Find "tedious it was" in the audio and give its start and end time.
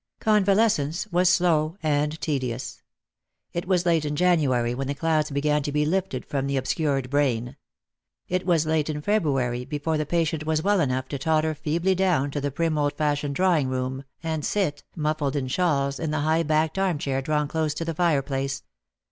2.19-3.85